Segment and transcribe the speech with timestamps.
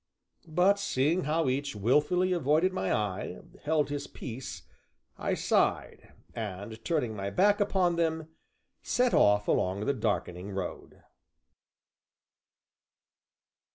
[0.47, 4.63] But, seeing how each, wilfully avoiding my eye, held his peace,
[5.15, 8.27] I sighed, and turning my back upon them,
[8.81, 11.03] set off along the darkening road.